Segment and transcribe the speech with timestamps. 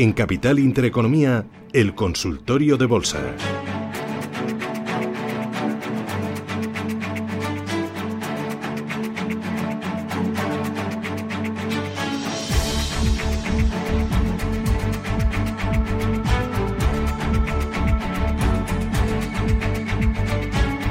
[0.00, 3.18] En Capital Intereconomía, el consultorio de bolsa.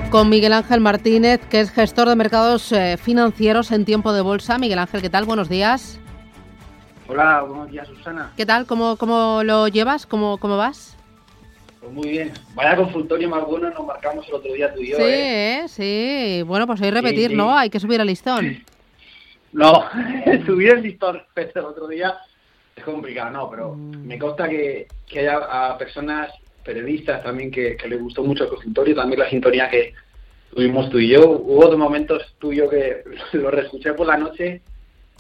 [0.10, 4.58] con Miguel Ángel Martínez, que es gestor de mercados eh, financieros en tiempo de bolsa.
[4.58, 5.26] Miguel Ángel, ¿qué tal?
[5.26, 6.00] Buenos días.
[7.10, 8.34] Hola, buenos días, Susana.
[8.36, 8.66] ¿Qué tal?
[8.66, 10.06] ¿Cómo, cómo lo llevas?
[10.06, 10.98] ¿Cómo, cómo vas?
[11.80, 12.34] Pues muy bien.
[12.54, 14.98] Vaya consultorio más bueno nos marcamos el otro día tú y yo.
[14.98, 15.64] Sí, ¿eh?
[15.68, 16.42] sí.
[16.46, 17.58] Bueno, pues hay repetir, ¿no?
[17.58, 18.62] Hay que subir el listón.
[19.54, 19.86] No,
[20.46, 22.18] subir el listón el otro día
[22.76, 24.08] es complicado, no, pero Mm.
[24.08, 26.32] me consta que, que haya a personas
[26.64, 29.94] periodistas también que, que les gustó mucho el consultorio, también la sintonía que
[30.54, 31.22] tuvimos tú y yo.
[31.30, 34.62] Hubo dos momentos tú y yo que lo reescuché por la noche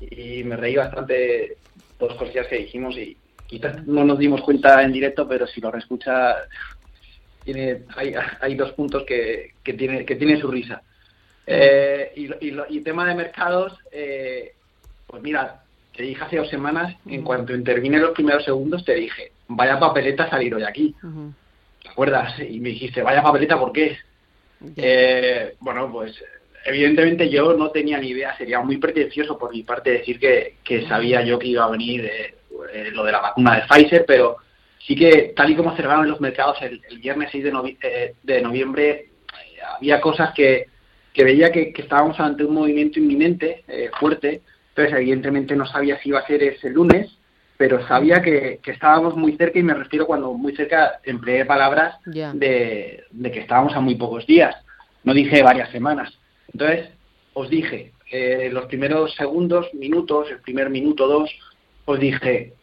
[0.01, 1.57] y me reí bastante
[1.99, 5.71] dos cosillas que dijimos y quizás no nos dimos cuenta en directo, pero si lo
[5.71, 6.35] reescucha
[7.43, 10.81] tiene hay, hay dos puntos que, que tiene que tiene su risa.
[11.45, 14.53] Eh, y, y, lo- y tema de mercados, eh,
[15.05, 15.63] pues mira,
[15.95, 20.29] te dije hace dos semanas, en cuanto intervine los primeros segundos, te dije, vaya papeleta
[20.29, 20.93] salir hoy aquí.
[21.01, 21.33] Ujú.
[21.81, 22.37] ¿Te acuerdas?
[22.39, 23.97] Y me dijiste, vaya papeleta, ¿por qué?
[24.75, 26.21] Eh, bueno, pues
[26.67, 30.87] evidentemente yo no tenía ni idea, sería muy pretencioso por mi parte decir que, que
[30.87, 32.35] sabía yo que iba a venir eh,
[32.73, 34.37] eh, lo de la vacuna de Pfizer, pero
[34.79, 38.13] sí que tal y como cerraron los mercados el, el viernes 6 de, novi- eh,
[38.23, 39.09] de noviembre, eh,
[39.77, 40.67] había cosas que,
[41.13, 45.97] que veía que, que estábamos ante un movimiento inminente, eh, fuerte, entonces evidentemente no sabía
[45.99, 47.09] si iba a ser ese lunes,
[47.57, 51.95] pero sabía que, que estábamos muy cerca y me refiero cuando muy cerca empleé palabras
[52.37, 54.55] de, de que estábamos a muy pocos días.
[55.03, 56.13] No dije varias semanas.
[56.53, 56.89] Entonces,
[57.33, 61.29] os dije, eh, los primeros segundos, minutos, el primer minuto, dos,
[61.85, 62.53] os dije,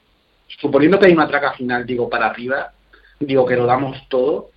[0.49, 2.73] suponiendo que hay una traca final, digo, para arriba,
[3.21, 4.51] digo que lo damos todo,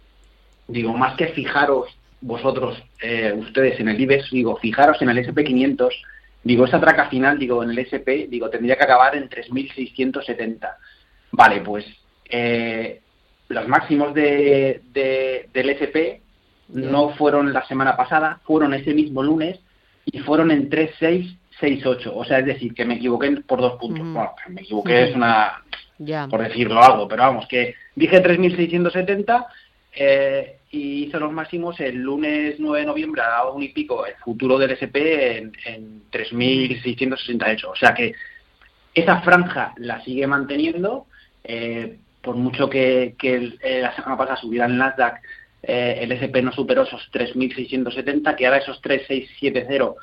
[0.67, 1.87] digo, más que fijaros
[2.21, 5.89] vosotros, eh, ustedes en el IBEX, digo, fijaros en el SP500,
[6.43, 10.75] digo, esa traca final, digo, en el SP, digo, tendría que acabar en 3.670.
[11.31, 11.85] Vale, pues
[12.29, 13.01] eh,
[13.49, 16.21] los máximos de, de- del SP
[16.69, 19.59] no fueron la semana pasada, fueron ese mismo lunes
[20.05, 22.11] y fueron en 3.668.
[22.13, 23.99] O sea, es decir, que me equivoqué por dos puntos.
[24.13, 25.63] Bueno, me equivoqué es una,
[26.29, 29.45] por decirlo algo, pero vamos, que dije 3.670
[29.95, 34.15] eh, y hizo los máximos el lunes 9 de noviembre a 1 y pico el
[34.15, 37.65] futuro del SP en, en 3.668.
[37.65, 38.13] O sea que
[38.93, 41.05] esa franja la sigue manteniendo,
[41.43, 45.21] eh, por mucho que, que el- eh, la semana pasada subiera el Nasdaq,
[45.63, 49.95] eh, el SP no superó esos 3.670, que ahora esos 3.670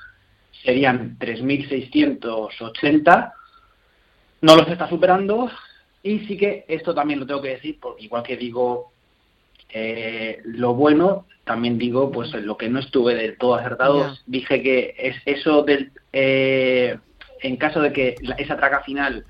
[0.65, 3.33] serían 3.680,
[4.41, 5.51] no los está superando
[6.03, 8.93] y sí que esto también lo tengo que decir, porque igual que digo
[9.71, 14.95] eh, lo bueno, también digo pues lo que no estuve del todo acertado, dije que
[14.99, 16.97] es eso del eh,
[17.41, 19.25] en caso de que la- esa traca final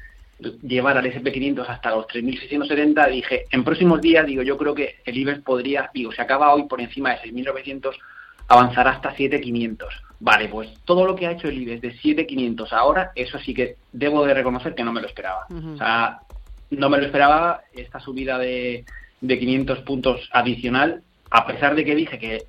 [0.62, 5.16] llevara al SP500 hasta los 3.670, dije, en próximos días, digo, yo creo que el
[5.16, 7.94] IBEX podría, digo, se acaba hoy por encima de 6.900,
[8.49, 9.87] avanzará hasta 7.500.
[10.21, 13.77] Vale, pues todo lo que ha hecho el IBEX de 7.500 ahora, eso sí que
[13.93, 15.47] debo de reconocer que no me lo esperaba.
[15.50, 16.21] O sea,
[16.71, 18.84] no me lo esperaba esta subida de,
[19.21, 22.44] de 500 puntos adicional, a pesar de que dije que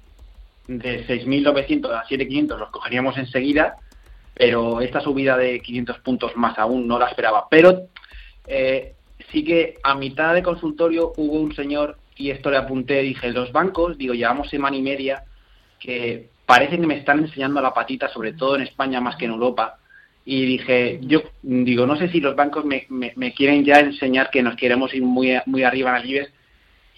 [0.68, 3.78] de 6.900 a 7.500 los cogeríamos enseguida,
[4.36, 7.48] pero esta subida de 500 puntos más aún no la esperaba.
[7.50, 7.88] Pero
[8.48, 8.94] eh,
[9.32, 13.52] sí que a mitad de consultorio hubo un señor, y esto le apunté, dije, los
[13.52, 15.24] bancos, digo, llevamos semana y media,
[15.80, 19.32] que parece que me están enseñando la patita, sobre todo en España más que en
[19.32, 19.78] Europa.
[20.26, 24.30] Y dije, yo digo, no sé si los bancos me, me- me quieren ya enseñar
[24.32, 26.32] que nos queremos ir muy, muy arriba en el IBEX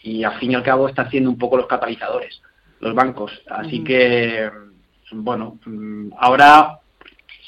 [0.03, 2.41] y al fin y al cabo están siendo un poco los catalizadores,
[2.79, 3.31] los bancos.
[3.49, 4.49] Así que,
[5.11, 6.79] bueno, mm, ahora,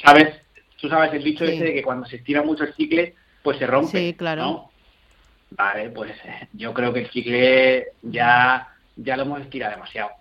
[0.04, 0.36] ¿sabes?
[0.80, 1.54] Tú sabes el dicho Sí.
[1.54, 3.98] ese de que cuando se estira mucho el chicle, pues se rompe.
[3.98, 4.42] Sí, claro.
[4.44, 4.72] ¿no?
[5.51, 10.12] Vale, pues eh, yo creo que el chicle ya, ya lo hemos estirado demasiado.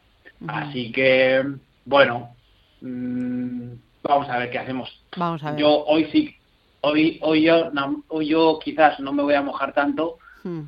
[0.47, 1.45] Así que,
[1.85, 2.35] bueno,
[2.81, 3.73] mm,
[4.03, 5.03] vamos a ver qué hacemos.
[5.17, 5.61] Vamos a ver.
[5.61, 6.35] Yo hoy sí,
[6.81, 10.63] hoy, hoy yo, no- hoy yo quizás no me voy a mojar tanto Mm.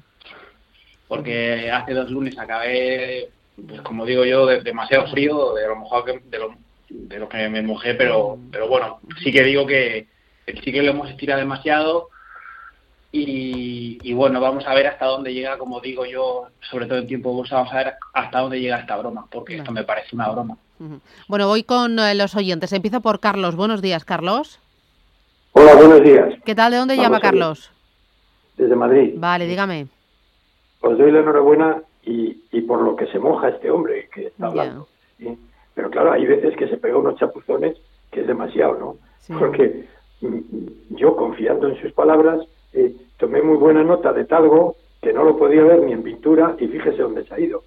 [1.08, 3.30] porque hace dos lunes acabé,
[3.68, 6.54] pues como digo yo, de- demasiado frío, de lo mojado que, de lo,
[6.90, 10.06] de lo que me mojé, pero, pero bueno, sí que digo que
[10.46, 12.08] sí que lo hemos estirado demasiado
[13.12, 17.06] y, y bueno, vamos a ver hasta dónde llega, como digo yo, sobre todo en
[17.06, 20.14] tiempo de bolsa, vamos a ver hasta dónde llega esta broma, porque esto me parece
[20.14, 20.56] una broma.
[21.28, 22.72] Bueno, voy con eh, los oyentes.
[22.72, 23.54] Empiezo por Carlos.
[23.54, 24.58] Buenos días, Carlos.
[25.52, 26.34] Hola, buenos días.
[26.44, 26.72] ¿Qué tal?
[26.72, 27.20] ¿De dónde Vamos llama.
[27.20, 27.70] Carlos?
[28.56, 29.14] desde Madrid.
[29.16, 29.86] Vale, dígame.
[30.80, 34.46] Os doy la enhorabuena y, y por lo que se moja este hombre que está
[34.46, 34.86] hablando.
[35.74, 37.76] Pero claro, hay veces que se pega unos chapuzones
[38.10, 39.38] que es demasiado, ¿no?
[39.38, 39.86] Porque
[40.20, 40.38] mm,
[40.90, 42.40] yo, confiando en sus palabras,
[42.72, 46.56] eh, tomé muy buena nota de talgo que no lo podía ver ni en pintura
[46.58, 47.62] y fíjese dónde se ha ido.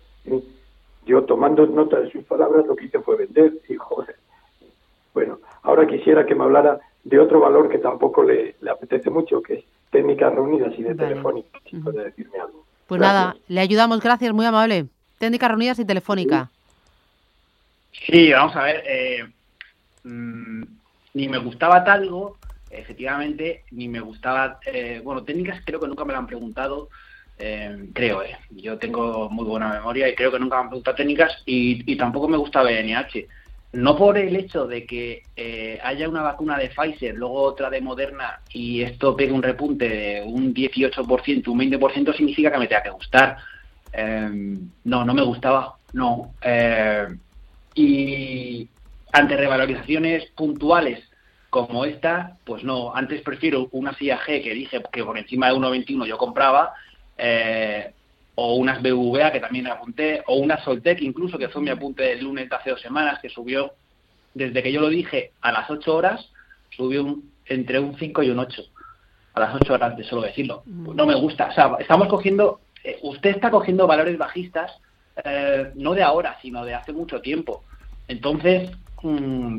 [1.06, 4.16] Yo tomando nota de sus palabras lo que hice fue vender y joder.
[5.14, 9.56] Bueno, ahora quisiera que me hablara de otro valor que tampoco le, apetece mucho, que
[9.56, 12.64] es técnicas reunidas y de telefónica, si puede decirme algo.
[12.88, 14.88] Pues nada, le ayudamos, gracias, muy amable.
[15.20, 16.50] Técnicas reunidas y telefónica.
[16.54, 16.63] Sí,
[18.32, 19.26] vamos a ver, eh,
[20.04, 20.64] mm,
[21.14, 22.38] ni me gustaba talgo,
[22.70, 26.90] efectivamente, ni me gustaba, eh, bueno, técnicas creo que nunca me lo han preguntado,
[27.38, 28.38] eh, creo, eh.
[28.52, 32.28] Yo tengo muy buena memoria y creo que nunca me han preguntado técnicas y, tampoco
[32.28, 33.28] me gusta BNH.
[33.74, 37.82] No por el hecho de que eh, haya una vacuna de Pfizer, luego otra de
[37.82, 42.84] Moderna y esto pegue un repunte de un 18%, un 20%, significa que me tenga
[42.84, 43.38] que gustar.
[43.92, 46.34] Em, no, no me gustaba, no.
[47.74, 48.68] Y
[49.12, 51.04] ante revalorizaciones puntuales
[51.50, 55.54] como esta, pues no, antes prefiero una silla G que dije que por encima de
[55.54, 56.74] 1,21 yo compraba
[57.18, 57.94] eh,
[58.36, 62.24] o unas BVA que también apunté, o una Soltec incluso, que fue mi apunte del
[62.24, 63.74] lunes de hace dos semanas, que subió,
[64.34, 66.32] desde que yo lo dije, a las 8 horas,
[66.76, 68.64] subió entre un 5 y un 8,
[69.36, 70.64] a las 8 horas de solo decirlo.
[70.66, 70.96] Mm.
[70.96, 74.72] No me gusta, o sea, estamos cogiendo, eh, usted está cogiendo valores bajistas,
[75.24, 77.64] eh, no de ahora, sino de hace mucho tiempo.
[78.08, 78.72] Entonces,
[79.02, 79.58] mm,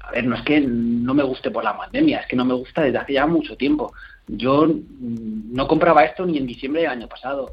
[0.00, 2.54] a ver, no es que no me guste por la pandemia, es que no me
[2.54, 3.92] gusta desde hace ya mucho tiempo.
[4.28, 7.52] Yo no compraba esto ni en diciembre del año pasado.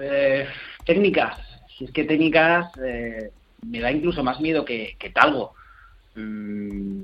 [0.00, 0.46] Eh,
[0.84, 1.38] técnicas,
[1.76, 3.30] si es que técnicas eh,
[3.62, 5.54] me da incluso más miedo que, talgo.
[6.14, 7.02] Mm,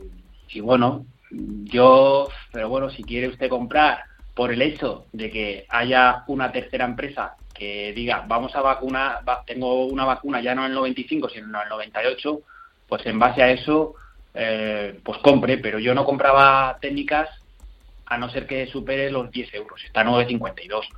[0.48, 4.04] y bueno, yo, pero bueno, si quiere usted comprar
[4.34, 9.84] por el hecho de que haya una tercera empresa que diga, vamos a vacunar, tengo
[9.84, 12.40] una vacuna ya no en el 95, sino en el 98,
[12.88, 13.96] pues en base a eso,
[14.32, 17.28] eh, pues compre, pero yo no compraba técnicas
[18.06, 19.78] a no ser que supere los 10 euros.
[19.84, 20.88] Está a 9,52.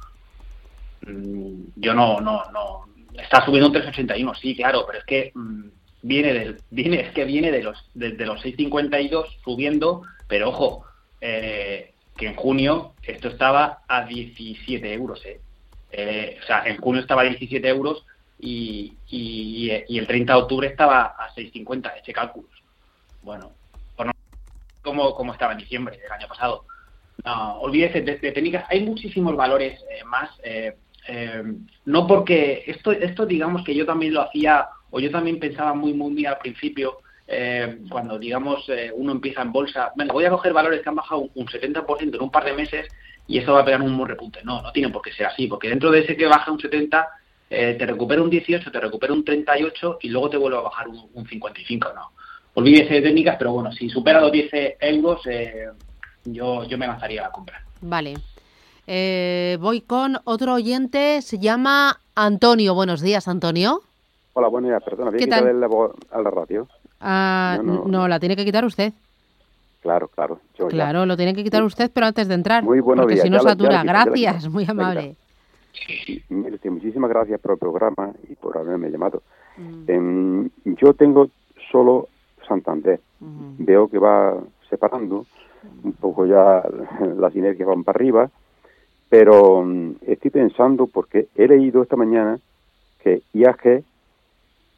[1.09, 2.85] Mm, yo no, no, no.
[3.21, 5.65] Está subiendo un 3,81, sí, claro, pero es que mm,
[6.03, 10.85] viene del, viene, es que viene de los, desde los 6,52 subiendo, pero ojo,
[11.21, 15.41] eh, que en junio esto estaba a 17 euros, eh.
[15.93, 16.39] Eh.
[16.43, 18.05] o sea, en junio estaba a 17 euros
[18.43, 22.51] y, y, el 30 de octubre estaba a 6,50, eche cálculos.
[23.23, 23.53] Bueno,
[23.97, 24.13] por no,
[24.83, 26.65] como, como estaba en diciembre del año pasado.
[27.25, 28.65] No, olvídese de, técnicas.
[28.69, 30.31] Hay muchísimos valores eh, más.
[30.43, 30.75] Eh,
[31.09, 31.43] eh,
[31.85, 35.93] no porque esto, esto digamos que yo también lo hacía o yo también pensaba muy,
[35.95, 36.99] muy, al principio.
[37.89, 41.47] cuando digamos uno empieza en bolsa, bueno, voy a coger valores que han bajado un
[41.47, 42.89] 70% en un par de meses
[43.27, 44.41] y eso va a pegar un buen repunte.
[44.45, 47.09] No, no tiene por qué ser así, porque dentro de ese que baja un 70,
[47.49, 51.09] te recupera un 18, te recupera un 38 y luego te vuelve a bajar un,
[51.13, 51.89] un 55.
[51.95, 52.11] No,
[52.55, 55.69] olvídese de técnicas, pero bueno, si supera los 10 euros, eh,
[56.25, 57.63] yo, yo me lanzaría a la compra.
[57.81, 58.15] Vale.
[58.87, 62.75] Eh, voy con otro oyente, se llama Antonio.
[62.75, 63.83] Buenos días, Antonio.
[64.35, 66.67] Hola, buenos días, perdona, ¿voy a quitar el, a la radio?
[67.01, 68.93] Ah, no, la tiene que quitar usted.
[69.83, 70.39] Claro, claro.
[70.69, 72.63] claro, lo tiene que quitar usted, pero antes de entrar.
[72.63, 73.83] Muy buenos porque si no satura.
[73.83, 75.17] gracias, muy amable.
[76.31, 79.23] muchísimas gracias por el programa y por haberme llamado.
[79.57, 79.85] Mm.
[79.89, 81.29] Em, yo tengo
[81.71, 82.09] solo
[82.47, 83.01] Santander.
[83.59, 84.37] Veo que va
[84.71, 85.27] separando
[85.83, 86.63] un poco ya
[87.17, 88.31] las inercias van para arriba,
[89.09, 92.39] pero mm, estoy pensando porque he leído esta mañana
[93.03, 93.83] que IAG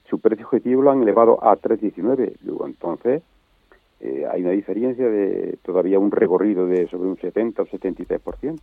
[0.08, 2.36] su precio objetivo lo han elevado a 3,19.
[2.42, 3.22] Luego, entonces,
[4.04, 8.60] eh, hay una diferencia de todavía un recorrido de sobre un 70 o 73%.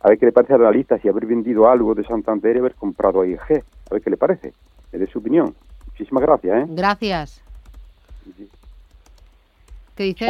[0.00, 2.58] A ver qué le parece a la lista si haber vendido algo de Santander y
[2.58, 3.62] haber comprado a IAG.
[3.90, 4.52] A ver qué le parece.
[4.92, 5.54] Es de su opinión.
[5.86, 6.58] Muchísimas gracias.
[6.58, 6.66] ¿eh?
[6.70, 7.42] Gracias.
[9.96, 10.28] ¿Qué dices?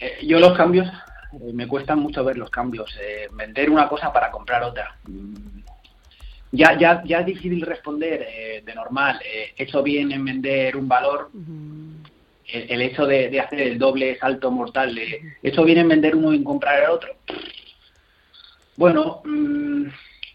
[0.00, 2.94] Eh, yo los cambios, eh, me cuestan mucho ver los cambios.
[3.00, 4.96] Eh, vender una cosa para comprar otra.
[5.06, 5.60] Mm,
[6.50, 8.26] ya, ya, ya es difícil responder
[8.64, 9.20] de normal.
[9.56, 11.30] hecho bien en vender un valor.
[12.48, 14.98] El, hecho de, hacer el doble salto mortal.
[15.42, 17.14] hecho bien en vender uno y en comprar el otro.
[18.76, 19.86] Bueno, mm,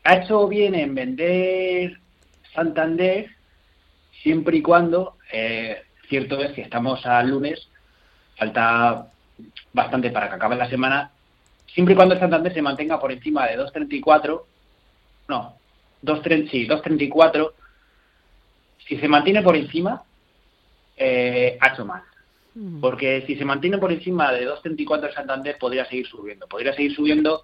[0.03, 1.99] ha hecho bien en vender
[2.53, 3.29] Santander
[4.21, 5.17] siempre y cuando,
[6.07, 7.67] cierto es que estamos al lunes,
[8.37, 9.07] falta
[9.73, 11.11] bastante para que acabe la semana,
[11.67, 14.41] siempre y cuando Santander se mantenga por encima de 2.34,
[15.27, 15.55] no,
[16.03, 17.51] 2.30, sí, 2.34,
[18.87, 20.03] si se mantiene por encima,
[21.05, 22.01] eh, ha hecho mal.
[22.79, 26.47] Porque si se mantiene por encima de 2.34 el Santander, podría seguir subiendo.
[26.47, 27.43] Podría seguir subiendo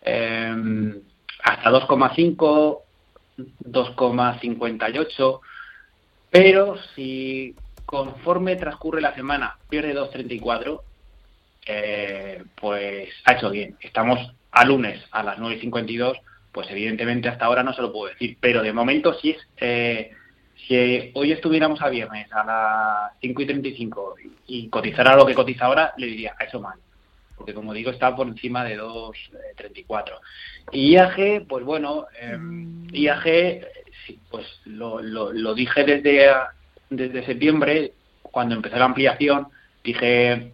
[0.00, 0.98] em,
[1.44, 2.78] hasta 2,5,
[3.36, 5.40] 2,58,
[6.30, 10.80] pero si conforme transcurre la semana pierde 2,34,
[11.66, 13.76] eh, pues ha hecho bien.
[13.80, 14.18] Estamos
[14.52, 16.18] a lunes a las 9.52,
[16.50, 19.46] pues evidentemente hasta ahora no se lo puedo decir, pero de momento sí es...
[19.58, 20.15] Eh,
[20.56, 24.14] si hoy estuviéramos a viernes a las 5 y 35
[24.46, 26.78] y cotizara lo que cotiza ahora, le diría, a eso mal.
[27.36, 30.12] Porque como digo, está por encima de 2.34.
[30.72, 32.38] Y IAG, pues bueno, eh,
[32.92, 33.66] IAG,
[34.30, 36.32] pues lo, lo, dije desde,
[36.88, 39.48] desde septiembre, cuando empezó la ampliación,
[39.84, 40.52] dije,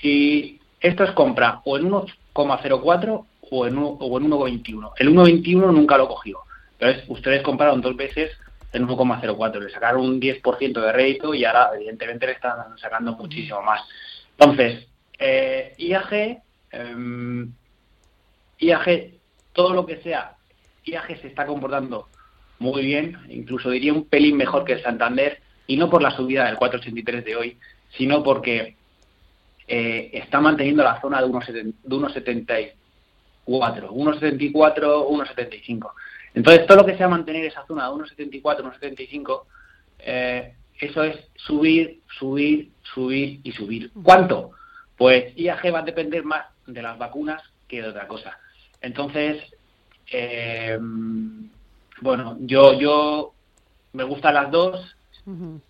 [0.00, 4.92] si esto es compra o en 1,04 o en, o en 1,21.
[4.98, 6.40] El 1,21 nunca lo cogió.
[6.78, 8.36] Pero ustedes compraron dos veces
[8.76, 9.60] en 1,04.
[9.60, 13.82] Le sacaron un 10% de rédito y ahora, evidentemente, le están sacando muchísimo más.
[14.38, 14.86] Entonces,
[15.18, 17.52] eh, IAG, em,
[18.58, 19.14] IAG,
[19.52, 20.36] todo lo que sea,
[20.84, 22.08] IAG se está comportando
[22.58, 26.46] muy bien, incluso diría un pelín mejor que el Santander, y no por la subida
[26.46, 27.58] del 4,83 de hoy,
[27.96, 28.76] sino porque
[29.68, 32.74] eh, está manteniendo la zona de 1,74,
[33.46, 35.92] 1,74, 1,75.
[36.36, 38.42] Entonces, todo lo que sea mantener esa zona de 1,74,
[38.78, 39.42] 1,75,
[40.00, 43.90] eh, eso es subir, subir, subir y subir.
[44.02, 44.50] ¿Cuánto?
[44.98, 48.38] Pues IAG va a depender más de las vacunas que de otra cosa.
[48.82, 49.42] Entonces,
[50.12, 50.78] eh,
[52.02, 53.32] bueno, yo, yo
[53.94, 54.92] me gustan las dos.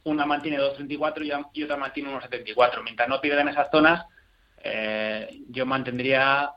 [0.04, 2.82] Una mantiene 2,34 y otra mantiene 1,74.
[2.82, 4.04] Mientras no pierdan esas zonas,
[4.62, 6.50] eh, yo mantendría,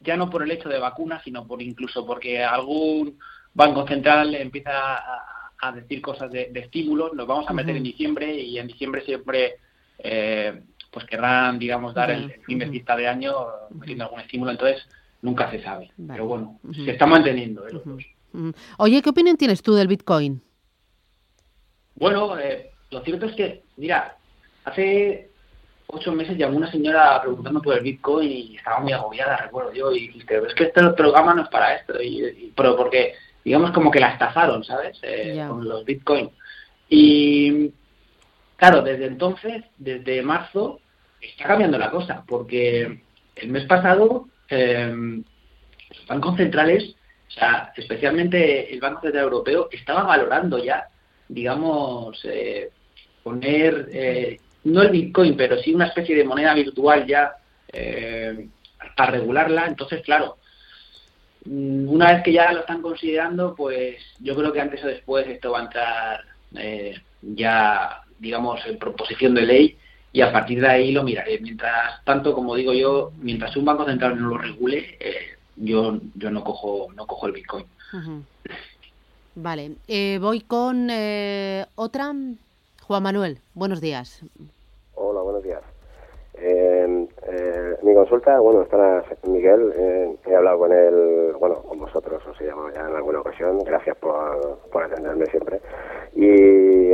[0.00, 3.18] ya no por el hecho de vacunas, sino por incluso porque algún
[3.54, 4.70] Banco Central empieza
[5.60, 9.04] a, decir cosas de, de, estímulos, nos vamos a meter en diciembre y en diciembre
[9.04, 9.58] siempre
[9.98, 13.32] eh, pues querrán, digamos, dar el, fin de fiesta de año
[13.70, 14.86] metiendo algún estímulo, entonces
[15.22, 15.90] nunca se sabe.
[16.06, 17.66] Pero bueno, se está manteniendo.
[17.66, 18.52] ¿eh?
[18.76, 20.42] Oye, ¿qué opinión tienes tú del Bitcoin?
[21.94, 24.16] Bueno, eh, lo cierto es que, mira,
[24.64, 25.30] hace
[25.86, 29.92] ocho meses llamó una señora preguntando por el Bitcoin y estaba muy agobiada, recuerdo yo,
[29.92, 33.90] y dijiste, es que este programa no es para esto, y, pero porque digamos como
[33.90, 34.98] que la estafaron, ¿sabes?
[35.02, 36.30] Eh, con los Bitcoin.
[36.88, 37.70] Y
[38.56, 40.80] claro, desde entonces, desde marzo,
[41.20, 43.02] está cambiando la cosa, porque
[43.36, 45.22] el mes pasado eh,
[45.96, 46.94] los bancos centrales,
[47.28, 50.88] o sea, especialmente el Banco Central Europeo, estaba valorando ya,
[51.28, 52.70] digamos, eh,
[53.22, 57.32] poner, eh, no el Bitcoin, pero sí una especie de moneda virtual ya
[57.72, 58.48] eh,
[58.96, 59.66] a regularla.
[59.66, 60.38] Entonces, claro,
[61.46, 65.52] una vez que ya lo están considerando, pues yo creo que antes o después esto
[65.52, 66.24] va a entrar
[66.56, 69.78] eh, ya, digamos, en proposición de ley
[70.12, 71.38] y a partir de ahí lo miraré.
[71.40, 76.30] Mientras tanto, como digo yo, mientras un banco central no lo regule, eh, yo yo
[76.30, 77.66] no cojo no cojo el Bitcoin.
[79.34, 80.88] Vale, eh, voy con
[81.74, 82.12] otra.
[82.82, 84.22] Juan Manuel, buenos días.
[84.94, 85.62] Hola, buenos días.
[86.34, 87.08] Eh, eh,
[87.92, 92.46] mi consulta, bueno, está Miguel, eh, he hablado con él, bueno, con vosotros, os he
[92.46, 95.60] llamado ya en alguna ocasión, gracias por, por atenderme siempre.
[96.14, 96.92] Y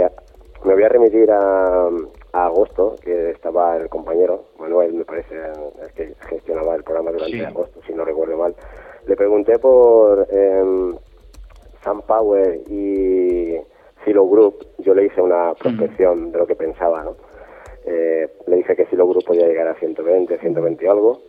[0.65, 1.89] me voy a remitir a,
[2.33, 7.81] agosto, que estaba el compañero, Manuel, me parece, el que gestionaba el programa durante agosto,
[7.87, 8.57] si no recuerdo mal.
[9.07, 10.93] Le pregunté por eh,
[11.85, 13.57] Sam Power y
[14.05, 17.28] Silo Group, yo le hice una prospección de lo que pensaba, ¿no?
[17.89, 21.21] Eh, le dije que si los grupos podía llegar a 120, 120 y algo.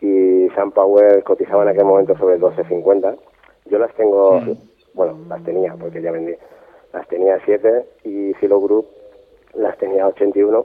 [0.00, 3.16] Y Sun Power cotizaba en aquel momento sobre 12.50.
[3.66, 4.40] Yo las tengo,
[4.94, 6.34] bueno, las tenía porque ya vendí.
[6.92, 8.86] Las tenía a 7 y Silo Group
[9.54, 10.64] las tenía a 81.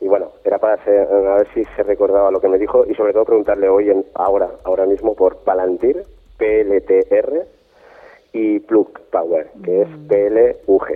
[0.00, 2.94] Y bueno, era para hacer, a ver si se recordaba lo que me dijo y
[2.94, 6.02] sobre todo preguntarle hoy, en, ahora, ahora mismo, por Palantir,
[6.36, 7.46] PLTR
[8.32, 10.86] y Plug Power, que es PLUG.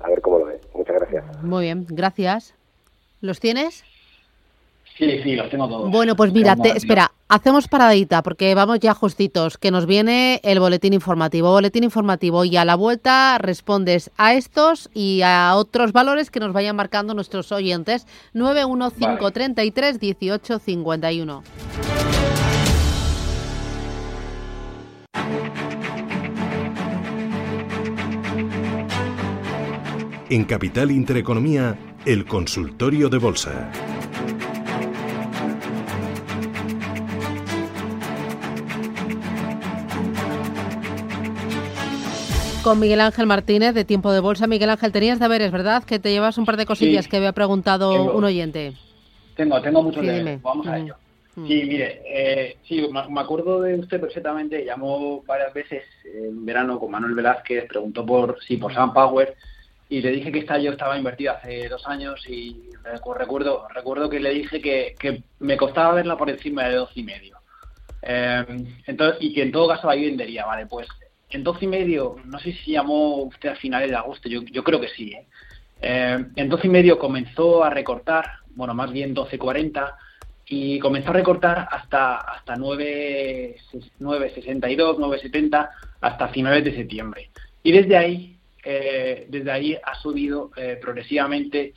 [0.00, 0.58] A ver cómo lo ve.
[0.74, 1.42] Muchas gracias.
[1.42, 2.55] Muy bien, gracias.
[3.26, 3.84] ¿Los tienes?
[4.96, 5.90] Sí, sí, los tengo todos.
[5.90, 10.94] Bueno, pues mira, espera, hacemos paradita porque vamos ya justitos, que nos viene el boletín
[10.94, 11.50] informativo.
[11.50, 16.54] Boletín informativo y a la vuelta respondes a estos y a otros valores que nos
[16.54, 18.06] vayan marcando nuestros oyentes.
[18.32, 21.42] 91533 1851.
[30.28, 33.70] En Capital Intereconomía el consultorio de bolsa.
[42.64, 44.48] Con Miguel Ángel Martínez de Tiempo de Bolsa.
[44.48, 45.84] Miguel Ángel, tenías deberes, ¿verdad?
[45.84, 48.72] Que te llevas un par de cosillas que había preguntado un oyente.
[49.36, 50.42] Tengo, tengo muchos deberes.
[50.42, 50.96] Vamos a ello.
[51.36, 51.46] Mm.
[51.46, 54.64] Sí, mire, eh, sí, me acuerdo de usted perfectamente.
[54.64, 59.36] Llamó varias veces en verano con Manuel Velázquez, preguntó por sí por Sam Power
[59.88, 64.20] y le dije que esta yo estaba invertida hace dos años y recuerdo recuerdo que
[64.20, 67.38] le dije que, que me costaba verla por encima de dos y medio.
[68.02, 68.44] Eh,
[68.86, 70.86] entonces, y que en todo caso ahí vendería, vale, pues
[71.30, 74.62] en dos y medio, no sé si llamó usted a finales de agosto, yo, yo
[74.62, 75.26] creo que sí, ¿eh?
[75.82, 79.94] Eh, en 12 y medio comenzó a recortar, bueno, más bien 12.40,
[80.48, 87.30] y comenzó a recortar hasta, hasta 9.62, 9.70, hasta finales de septiembre.
[87.62, 88.35] Y desde ahí,
[88.68, 91.74] eh, desde ahí ha subido eh, progresivamente,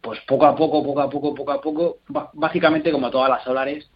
[0.00, 1.98] pues poco a poco, poco a poco, poco a poco,
[2.34, 3.88] básicamente como todas las solares,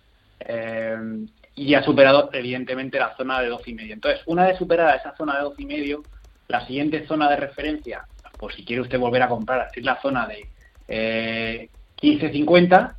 [1.56, 3.94] y ha superado evidentemente la zona de 12 y medio.
[3.94, 6.02] Entonces, una vez superada esa zona de 12 y medio,
[6.48, 8.06] la siguiente zona de referencia
[8.40, 10.48] por si quiere usted volver a comprar, es la zona de
[10.88, 11.68] eh,
[12.00, 12.94] 15.50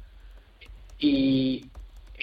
[0.99, 1.65] y,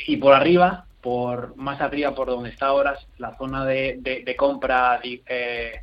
[0.07, 5.01] y por arriba, por más arriba por donde está ahora, la zona de, de, compra
[5.03, 5.81] eh,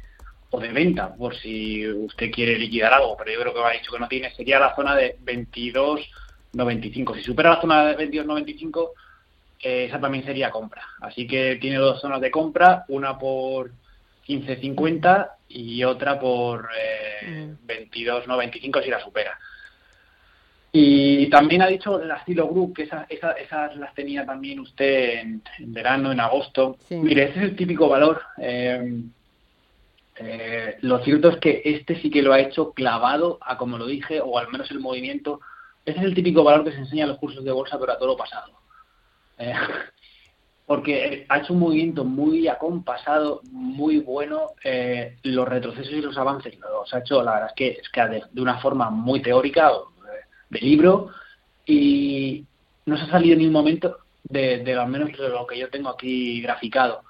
[0.52, 3.72] o de venta, por si usted quiere liquidar algo, pero yo creo que me ha
[3.72, 7.16] dicho que no tiene, sería la zona de 22.95.
[7.16, 8.90] Si supera la zona de 22.95,
[9.62, 10.84] eh, esa también sería compra.
[11.02, 13.72] Así que tiene dos zonas de compra, una por
[14.28, 19.38] 15.50 y otra por eh, 22, no 25 si la supera.
[20.78, 25.42] Y también ha dicho la Stilo Group, que esas esa, las tenía también usted en,
[25.60, 26.78] verano, en agosto.
[26.90, 28.22] Mire, ese es el típico valor.
[28.38, 29.02] Eh,
[30.18, 33.86] eh, lo cierto es que este sí que lo ha hecho clavado a, como lo
[33.86, 35.42] dije, o al menos el movimiento.
[35.86, 37.98] Ese es el típico valor que se enseña en los cursos de bolsa, pero a
[37.98, 38.54] todo lo pasado.
[39.38, 39.54] Eh,
[40.66, 44.52] porque ha hecho un movimiento muy acompasado, muy bueno.
[44.64, 48.02] Eh, los retrocesos y los avances los ha hecho, la verdad es que, es que
[48.32, 49.72] de, una forma muy teórica,
[50.50, 51.10] de libro,
[51.66, 52.46] y
[52.86, 55.70] no se ha salido ni un momento de, de al menos de lo que yo
[55.70, 57.04] tengo aquí graficado.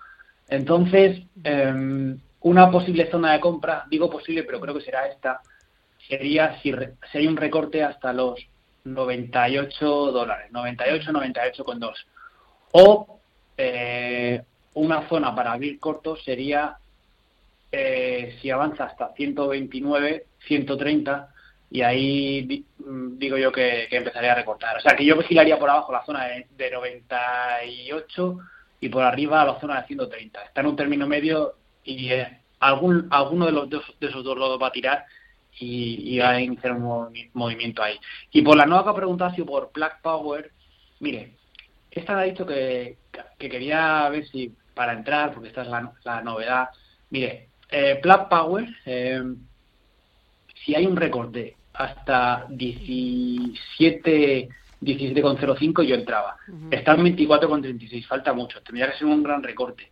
[0.48, 5.42] Entonces, em, una posible zona de compra, digo posible, pero creo que será esta,
[6.08, 6.72] sería si,
[7.12, 8.40] si hay un recorte hasta los
[8.84, 12.06] 98 dólares, 98, 98 con dos.
[12.72, 13.20] O
[13.58, 14.44] eh,
[14.76, 16.78] una zona para abrir cortos sería
[17.72, 21.30] eh, si avanza hasta 129, 130
[21.72, 24.78] y ahí mm, digo yo que, empezaría a recortar.
[24.78, 28.38] O sea, que yo vigilaría por abajo la zona de, 98
[28.82, 30.44] y por arriba la zona de 130.
[30.44, 34.60] Está en un término medio y eh, algún, alguno de, los de esos dos lo
[34.60, 35.06] va a tirar
[35.60, 37.98] y, va a iniciar un movimiento ahí.
[38.32, 40.52] Y por la nueva que ha preguntado, si por Black Power,
[41.00, 41.32] mire,
[41.92, 42.98] esta ha dicho que,
[43.38, 46.70] que quería ver si para entrar, porque esta es la, novedad.
[47.10, 49.24] Mire, eh, Power, eh,
[50.64, 54.50] si hay un recorte hasta 17
[54.82, 56.36] 17,05 yo entraba.
[56.70, 58.62] Está en 24,36, falta mucho.
[58.62, 59.90] Tendría que ser un gran recorte.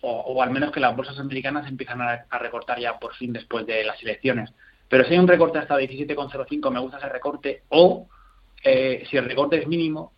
[0.00, 3.84] O, al menos que las bolsas americanas empiezan a, recortar ya por fin después de
[3.84, 4.52] las elecciones.
[4.88, 7.62] Pero si hay un recorte hasta 17,05, me gusta ese recorte.
[7.70, 8.06] O
[8.62, 10.12] eh, si el recorte es mínimo,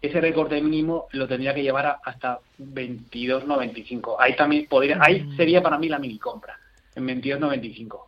[0.00, 4.16] ese recorte mínimo lo tendría que llevar hasta 22.95.
[4.18, 5.36] Ahí también podría, ahí mm.
[5.36, 6.58] sería para mí la mini compra,
[6.94, 8.00] en 22.95.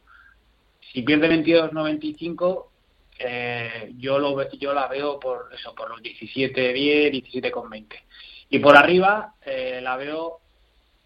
[0.93, 2.65] Si pierde 22.95,
[3.19, 7.87] eh, yo lo yo la veo por eso, por los 17.10, 17.20.
[8.51, 10.41] Y por arriba eh, la veo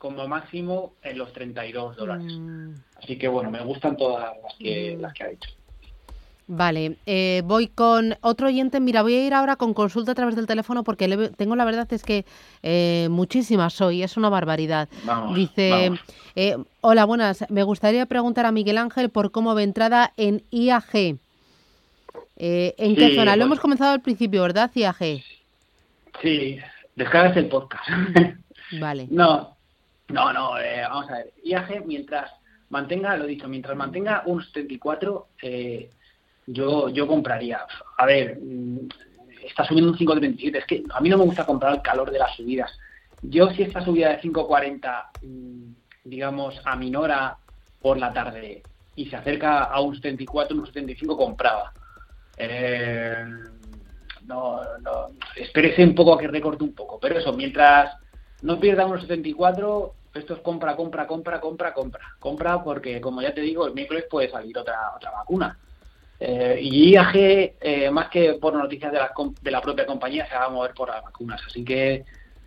[0.02, 2.32] como máximo en los 32 dólares.
[2.36, 2.72] Mm.
[3.00, 5.48] Así que bueno, me gustan todas las que, las que ha dicho.
[6.48, 8.80] Vale, eh, voy con otro oyente.
[8.80, 11.86] Mira, voy a ir ahora con consulta a través del teléfono porque tengo la verdad
[11.92, 12.24] es que
[12.64, 14.88] eh, muchísimas hoy, es una barbaridad.
[15.36, 15.92] Dice,
[16.34, 21.16] eh, hola, buenas, me gustaría preguntar a Miguel Ángel por cómo ve entrada en IAG.
[22.36, 23.36] ¿En qué zona?
[23.36, 25.22] Lo hemos comenzado al principio, ¿verdad, IAG?
[26.20, 26.58] Sí,
[26.96, 27.84] descargas el podcast.
[28.80, 29.06] Vale.
[29.10, 29.51] no,
[30.12, 31.32] no, no, vamos a ver.
[31.44, 32.30] IAG, mientras
[32.70, 35.90] mantenga, lo dicho, mientras mantenga un 74, eh,
[36.46, 37.66] yo, yo compraría.
[37.98, 38.88] A ver, mm,
[39.44, 40.58] está subiendo un 5.37.
[40.58, 42.70] Es que a mí no me gusta comprar el calor de las subidas.
[43.22, 45.72] Yo si esta subida de 5.40, mm,
[46.04, 47.36] digamos, aminora
[47.80, 48.62] por la tarde
[48.96, 51.72] y se acerca a un 74, un 75, compraba.
[52.36, 53.24] Eh,
[54.26, 56.98] no, no, espérese un poco a que recorte un poco.
[56.98, 57.96] Pero eso, mientras
[58.42, 62.00] no pierda unos 74, esto es compra, compra, compra, compra, compra.
[62.18, 65.58] Compra porque, como ya te digo, el miércoles puede salir otra, otra vacuna.
[66.20, 70.34] Eh, y IAG, eh, más que por noticias de la, de la propia compañía, se
[70.34, 71.40] va a mover por las vacunas.
[71.46, 72.04] Así que,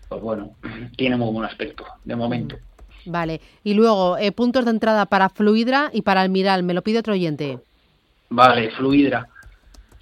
[0.08, 0.56] pues bueno,
[0.98, 2.56] tiene muy buen aspecto de momento.
[2.56, 3.42] Mm, vale.
[3.64, 6.64] Y luego, eh, puntos de entrada para Fluidra y para Almiral.
[6.64, 7.60] Me lo pide otro oyente.
[8.30, 9.28] Vale, Fluidra.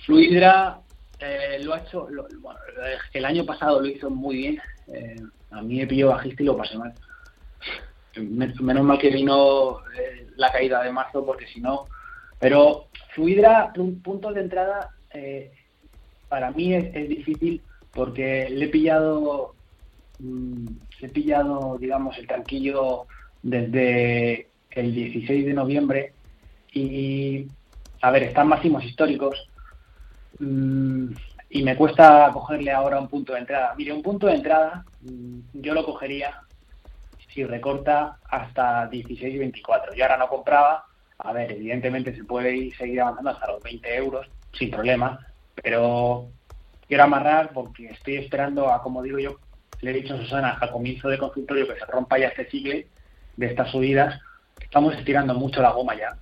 [0.06, 0.80] Fluidra,
[1.20, 2.08] eh, lo ha hecho,
[3.14, 4.62] el año pasado lo hizo muy bien.
[4.88, 5.22] Eh,
[5.52, 6.94] a mí me pilló bajista y lo pasé mal.
[8.16, 11.86] Menos mal que vino eh, la caída de marzo, porque si no.
[12.40, 14.90] Pero Fluidra, puntos de entrada,
[16.28, 19.54] para mí es, difícil porque le he pillado,
[20.20, 20.68] mm,
[21.00, 23.06] le he pillado, digamos, el tranquillo
[23.44, 26.14] desde el 16 de noviembre
[26.72, 27.46] y,
[28.02, 29.48] a ver, están máximos históricos
[30.40, 31.14] Mm,
[31.50, 33.74] y me cuesta cogerle ahora un punto de entrada.
[33.78, 36.42] Mire, un punto de entrada mm, yo lo cogería
[37.34, 39.96] si recorta hasta 16-24.
[39.96, 40.86] Yo ahora no compraba.
[41.18, 45.20] A ver, evidentemente se puede ir, seguir avanzando hasta los 20 euros sin problema,
[45.62, 46.28] pero
[46.88, 49.40] quiero amarrar porque estoy esperando a, como digo yo,
[49.82, 52.74] le he dicho a Susana al comienzo de consultorio que se rompa ya este ciclo
[53.38, 54.20] de estas subidas.
[54.60, 56.16] Estamos estirando mucho la goma ya.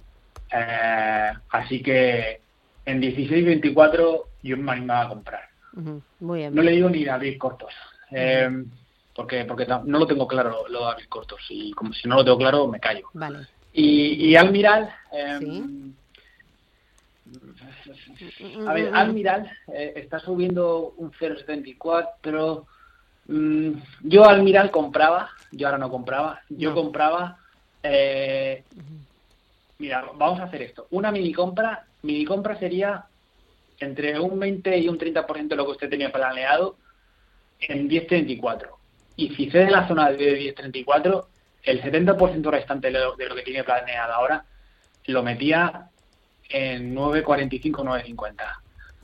[0.53, 2.41] Eh, así que
[2.85, 5.41] en 16-24 yo me animaba a comprar.
[6.19, 6.53] Muy bien.
[6.53, 7.73] No le digo ni abrir cortos.
[8.11, 8.49] Eh,
[9.21, 12.25] porque porque no lo tengo claro lo de abrir cortos y como si no lo
[12.25, 13.09] tengo claro me callo.
[13.13, 13.47] Vale.
[13.73, 15.39] Y, y Almiral eh,
[18.67, 22.65] a ver, Almiral eh, está subiendo un 0.74, pero
[23.27, 27.37] mm, yo Almiral compraba, yo ahora no compraba, yo compraba
[27.83, 28.63] eh,
[29.77, 30.87] mira, vamos a hacer esto.
[30.91, 33.05] Una mini compra, mini compra sería
[33.79, 36.75] entre un 20 y un 30% de lo que usted tenía planeado
[37.59, 38.80] en 10.34.
[39.15, 41.25] Y si cede la zona de 10.34,
[41.63, 44.45] el 70% restante de lo, de lo que tiene planeado ahora
[45.11, 45.89] lo metía
[46.49, 48.35] en 9.45, 9.50.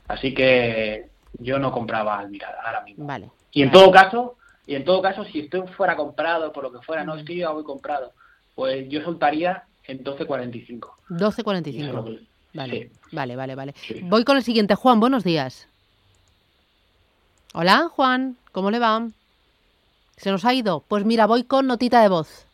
[0.08, 3.06] Así que yo no compraba al mirar ahora mismo.
[3.06, 3.30] Vale.
[3.52, 6.84] Y en todo caso, y en todo caso, si usted fuera comprado por lo que
[6.84, 8.12] fuera, no es que yo voy comprado,
[8.54, 10.90] pues yo soltaría en 12.45.
[11.10, 12.26] 12.45.
[12.54, 13.74] Vale, vale, vale, vale.
[14.02, 14.74] Voy con el siguiente.
[14.74, 15.68] Juan, buenos días.
[17.54, 19.08] Hola, Juan, ¿cómo le va?
[20.18, 20.82] ¿Se nos ha ido?
[20.88, 22.46] Pues mira, voy con notita de voz.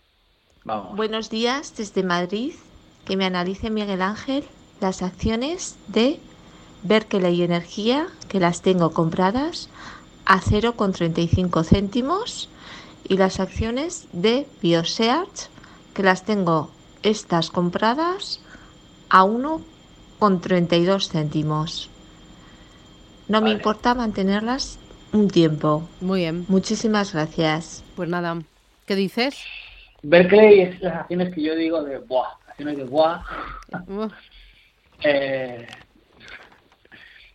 [0.65, 0.97] Vamos.
[0.97, 2.53] Buenos días desde Madrid.
[3.07, 4.45] Que me analice Miguel Ángel
[4.81, 6.21] las acciones de
[6.83, 9.71] Berkeley Energía, que las tengo compradas
[10.27, 12.51] a 0,35 céntimos,
[13.09, 15.49] y las acciones de Biosearch,
[15.95, 16.71] que las tengo
[17.03, 18.41] estas compradas
[19.09, 21.89] a 1,32 céntimos.
[23.29, 24.79] No me importa mantenerlas
[25.15, 25.89] un tiempo.
[26.01, 26.45] Muy bien.
[26.49, 27.85] Muchísimas gracias.
[27.97, 28.39] Pues nada,
[28.87, 29.43] ¿qué dices?
[30.03, 33.23] Berkeley es las acciones que yo digo de buah, acciones de buah.
[35.03, 35.67] eh,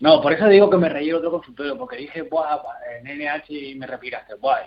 [0.01, 2.61] no, por eso digo que me reí otro consultorio, porque dije buah
[3.01, 4.65] en NH y me respiraste buah.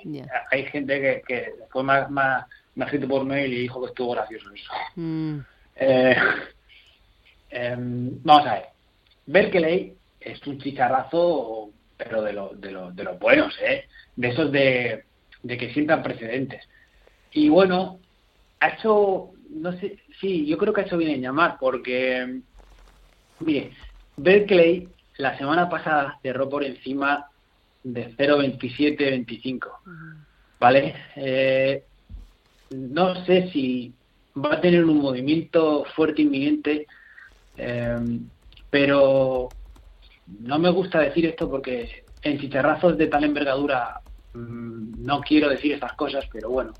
[0.50, 3.88] Hay gente que, que fue más, más me ha escrito por mail y dijo que
[3.88, 4.72] estuvo gracioso eso.
[4.96, 5.38] Mm.
[5.76, 6.16] Eh,
[7.50, 8.64] em, vamos a ver.
[9.26, 11.70] Berkeley es un chicharrazo,
[12.04, 13.86] pero de, lo, de, lo, de los buenos, ¿eh?
[14.16, 15.04] De esos de,
[15.42, 16.62] de que sientan precedentes.
[17.32, 17.98] Y bueno,
[18.60, 22.40] ha hecho, no sé, sí, yo creo que ha hecho bien en llamar, porque,
[23.40, 23.72] mire,
[24.16, 24.88] Berkeley
[25.18, 27.26] la semana pasada cerró por encima
[27.82, 29.68] de 0,27-25,
[30.60, 30.94] ¿vale?
[31.16, 31.84] Eh,
[32.70, 33.92] no sé si
[34.36, 36.86] va a tener un movimiento fuerte inminente,
[37.56, 38.18] eh,
[38.70, 39.48] pero
[40.40, 44.00] no me gusta decir esto porque en chicharrazos de tal envergadura
[44.34, 46.72] mm, no quiero decir estas cosas, pero bueno,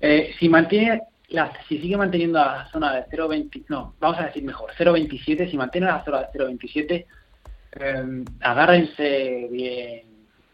[0.00, 4.42] eh, si mantiene la, si sigue manteniendo la zona de 0.20, no, vamos a decir
[4.42, 7.06] mejor, 0.27, si mantiene la zona de 0.27,
[7.72, 10.02] eh, agárrense bien,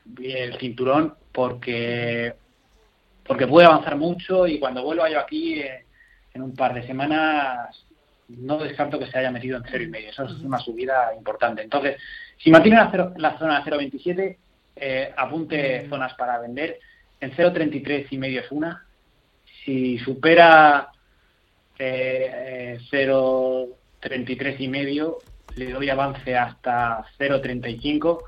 [0.04, 2.34] bien el cinturón porque
[3.26, 5.84] porque puede avanzar mucho y cuando vuelva yo aquí eh,
[6.34, 7.85] en un par de semanas
[8.28, 10.10] no descarto que se haya metido en cero y medio.
[10.10, 11.62] Eso es una subida importante.
[11.62, 12.00] Entonces,
[12.38, 14.36] si mantiene la, la zona de 0,27,
[14.76, 16.78] eh, apunte zonas para vender.
[17.20, 18.84] En 0,33 y medio es una.
[19.64, 20.88] Si supera
[21.78, 25.18] eh, 0,33 y medio,
[25.56, 28.22] le doy avance hasta 0,35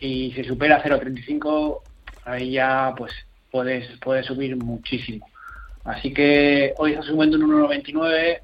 [0.00, 1.80] y si supera 0,35
[2.24, 3.12] ahí ya pues
[3.50, 5.28] puedes, puede subir muchísimo.
[5.84, 8.40] Así que hoy está subiendo un 1,99.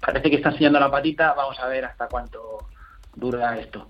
[0.00, 1.34] Parece que está enseñando la patita.
[1.34, 2.68] Vamos a ver hasta cuánto
[3.14, 3.88] dura esto.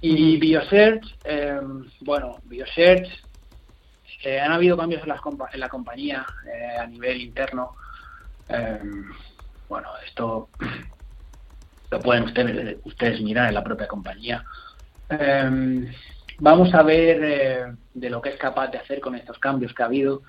[0.00, 1.60] Y Biosearch, eh,
[2.00, 3.08] bueno, Biosearch,
[4.22, 5.20] eh, han habido cambios en, las
[5.52, 7.74] en la compañía eh, a nivel interno.
[8.48, 8.80] Eh,
[9.68, 10.48] bueno, esto
[11.90, 14.44] lo pueden ustedes, ustedes mirar en la propia compañía.
[16.42, 19.82] Vamos a ver eh, de lo que es capaz de hacer con estos cambios que
[19.82, 20.22] ha habido.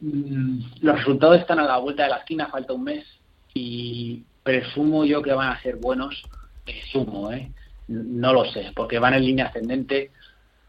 [0.00, 3.06] Mm, los resultados están a la vuelta de la esquina, falta un mes
[3.54, 6.22] y presumo yo que van a ser buenos,
[6.64, 7.50] presumo, ¿eh?
[7.88, 10.10] no lo sé, porque van en línea ascendente,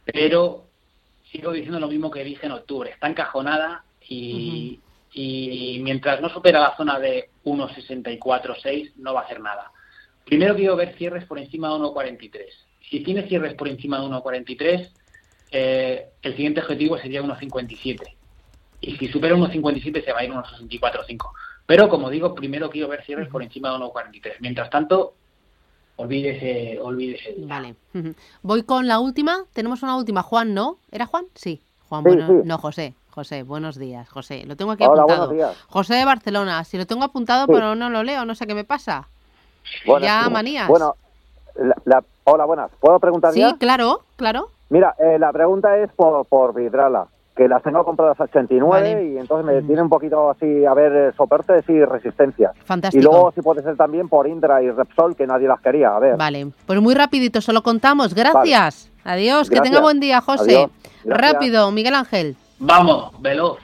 [0.03, 0.65] pero
[1.31, 4.81] sigo diciendo lo mismo que dije en octubre, está encajonada y,
[5.13, 9.71] y mientras no supera la zona de 1.64.6 no va a hacer nada.
[10.25, 12.43] Primero quiero ver cierres por encima de 1.43.
[12.89, 14.89] Si tiene cierres por encima de 1.43,
[15.51, 18.13] eh, el siguiente objetivo sería 1.57.
[18.81, 21.31] Y si supera 1.57 se va a ir a 1.64.5.
[21.69, 24.37] Pero como digo, primero quiero ver cierres por encima de 1.43.
[24.39, 25.13] Mientras tanto,
[25.97, 27.35] olvídese, olvídese.
[27.41, 27.75] Vale.
[28.41, 29.43] Voy con la última.
[29.53, 30.23] Tenemos una última.
[30.23, 30.77] Juan, ¿no?
[30.89, 31.25] ¿Era Juan?
[31.35, 31.61] Sí.
[31.87, 32.95] Juan, bueno, no, José.
[33.11, 34.45] José, buenos días, José.
[34.47, 35.31] Lo tengo aquí apuntado.
[35.67, 36.63] José de Barcelona.
[36.63, 39.07] Si lo tengo apuntado, pero no lo leo, no sé qué me pasa.
[40.01, 40.67] ya manías.
[40.67, 40.95] Bueno,
[42.23, 42.71] hola, buenas.
[42.79, 44.49] ¿Puedo preguntar sí, claro, claro.
[44.69, 47.05] Mira, eh, la pregunta es por, por Vidrala,
[47.39, 49.65] que las tengo compradas a 89 y entonces me mm.
[49.65, 52.51] tiene un poquito así a ver eh, soportes y resistencias.
[52.65, 52.99] Fantástico.
[52.99, 55.95] Y luego si puede ser también por Indra y Repsol, que nadie las quería.
[55.95, 56.17] A ver.
[56.17, 58.13] Vale, pues muy rapidito, solo contamos.
[58.13, 58.91] Gracias.
[59.05, 60.67] Adiós, que tenga buen día, José.
[61.05, 62.35] Rápido, Miguel Ángel.
[62.59, 63.59] Vamos, veloz.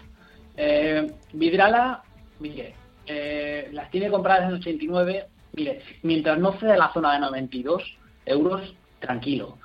[0.56, 2.02] Eh, Vidrala,
[2.40, 5.26] mire, eh, las tiene compradas en 89.
[5.52, 7.84] Mire, mientras no sea la zona de 92
[8.26, 9.58] euros, tranquilo.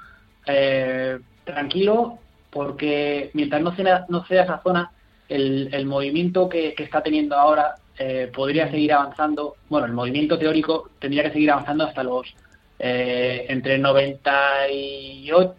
[0.47, 2.19] Eh, tranquilo,
[2.51, 4.93] porque mientras no sea, no sea esa zona,
[5.29, 9.57] el, movimiento que, está teniendo ahora eh, podría seguir avanzando.
[9.69, 12.27] Bueno, el movimiento teórico tendría que seguir avanzando hasta los
[12.79, 15.55] eh, entre 98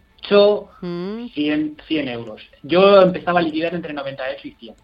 [1.34, 2.42] 100, 100 euros.
[2.64, 4.76] Yo empezaba a liquidar entre 98 y 100.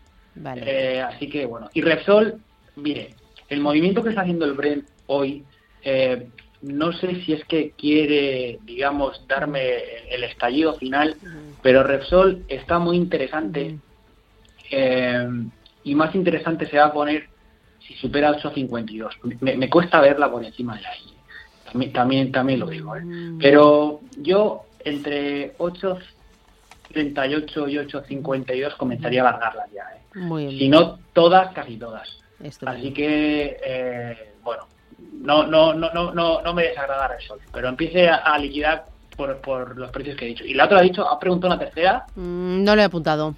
[0.58, 1.70] Eh, así que bueno.
[1.74, 2.40] Y Repsol,
[2.76, 3.16] mire,
[3.50, 5.44] el movimiento que está haciendo el Brent hoy,
[5.84, 6.28] eh,
[6.62, 9.78] no sé si es que quiere, digamos, darme
[10.10, 11.16] el estallido final,
[11.62, 13.78] pero Repsol está muy interesante.
[14.72, 15.28] Eh,
[15.84, 17.28] y más interesante se va a poner
[17.80, 19.40] si supera 8.52.
[19.40, 21.14] Me, me cuesta verla por encima de ahí.
[21.72, 22.94] También, también, también lo digo.
[23.40, 29.84] Pero yo entre 8.38 y 8.52 comenzaría a largarla ya.
[29.96, 30.02] ¿eh?
[30.58, 32.20] Si no todas, casi todas.
[32.66, 34.68] Así que, eh, bueno,
[35.00, 39.78] no, no, no, no, no, no me desagrada sol pero empiece a, liquidar por, por,
[39.78, 40.46] los precios que he dicho.
[40.46, 42.06] Y la otra ha dicho, ha preguntado una tercera.
[42.16, 43.36] Mm, no lo he apuntado.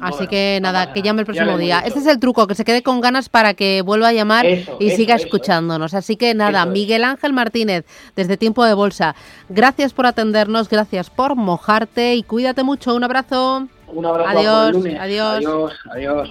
[0.00, 1.80] Así que nada, que llame el próximo día.
[1.84, 4.90] Este es el truco, que se quede con ganas para que vuelva a llamar y
[4.90, 5.94] siga escuchándonos.
[5.94, 7.84] Así que nada, Miguel Ángel Martínez,
[8.14, 9.14] desde Tiempo de Bolsa.
[9.48, 12.94] Gracias por atendernos, gracias por mojarte y cuídate mucho.
[12.94, 13.66] Un abrazo.
[13.88, 14.30] Un abrazo.
[14.30, 14.76] Adiós.
[15.00, 15.36] Adiós.
[15.36, 15.72] Adiós.
[15.90, 16.30] Adiós.